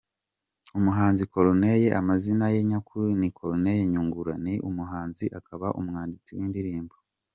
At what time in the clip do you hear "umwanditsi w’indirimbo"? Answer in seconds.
5.79-6.95